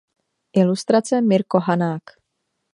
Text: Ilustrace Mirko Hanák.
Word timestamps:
Ilustrace 0.61 1.21
Mirko 1.21 1.59
Hanák. 1.59 2.05